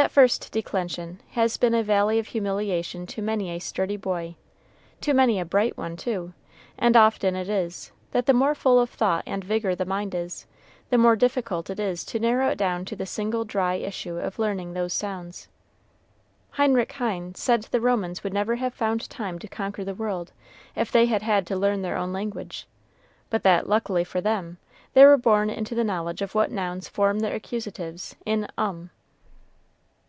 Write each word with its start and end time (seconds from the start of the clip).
That 0.00 0.10
first 0.10 0.50
declension 0.52 1.20
has 1.32 1.58
been 1.58 1.74
a 1.74 1.82
valley 1.82 2.18
of 2.18 2.28
humiliation 2.28 3.04
to 3.08 3.20
many 3.20 3.50
a 3.50 3.58
sturdy 3.58 3.98
boy 3.98 4.36
to 5.02 5.12
many 5.12 5.38
a 5.38 5.44
bright 5.44 5.76
one, 5.76 5.98
too; 5.98 6.32
and 6.78 6.96
often 6.96 7.36
it 7.36 7.46
is, 7.50 7.92
that 8.12 8.24
the 8.24 8.32
more 8.32 8.54
full 8.54 8.80
of 8.80 8.88
thought 8.88 9.22
and 9.26 9.44
vigor 9.44 9.74
the 9.74 9.84
mind 9.84 10.14
is, 10.14 10.46
the 10.88 10.96
more 10.96 11.14
difficult 11.14 11.68
it 11.68 11.78
is 11.78 12.04
to 12.06 12.18
narrow 12.18 12.48
it 12.48 12.56
down 12.56 12.86
to 12.86 12.96
the 12.96 13.04
single 13.04 13.44
dry 13.44 13.74
issue 13.74 14.16
of 14.16 14.38
learning 14.38 14.72
those 14.72 14.94
sounds. 14.94 15.48
Heinrich 16.52 16.92
Heine 16.92 17.34
said 17.34 17.64
the 17.64 17.78
Romans 17.78 18.24
would 18.24 18.32
never 18.32 18.56
have 18.56 18.72
found 18.72 19.10
time 19.10 19.38
to 19.40 19.46
conquer 19.46 19.84
the 19.84 19.94
world, 19.94 20.32
if 20.74 20.90
they 20.90 21.04
had 21.04 21.20
had 21.20 21.46
to 21.48 21.56
learn 21.58 21.82
their 21.82 21.98
own 21.98 22.14
language; 22.14 22.66
but 23.28 23.42
that, 23.42 23.68
luckily 23.68 24.04
for 24.04 24.22
them, 24.22 24.56
they 24.94 25.04
were 25.04 25.18
born 25.18 25.50
into 25.50 25.74
the 25.74 25.84
knowledge 25.84 26.22
of 26.22 26.34
what 26.34 26.50
nouns 26.50 26.88
form 26.88 27.18
their 27.18 27.38
accusatives 27.38 28.16
in 28.24 28.48
"um." 28.56 28.88